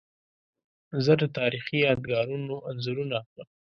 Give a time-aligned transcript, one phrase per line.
[1.05, 3.49] زه د تاریخي یادګارونو انځورونه اخلم.